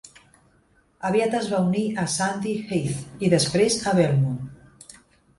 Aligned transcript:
Aviat 1.09 1.35
es 1.39 1.49
va 1.51 1.59
unir 1.65 1.83
a 2.03 2.05
Sandy 2.13 2.53
Heath 2.69 3.21
i 3.27 3.29
després 3.35 3.77
a 3.91 3.93
Belmont. 3.99 4.41